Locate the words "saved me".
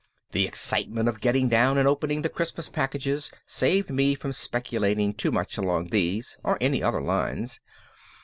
3.45-4.15